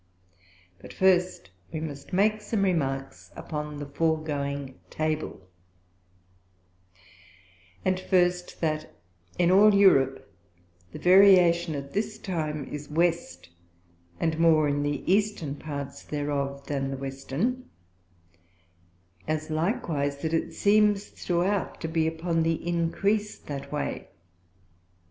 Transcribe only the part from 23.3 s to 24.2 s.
that way.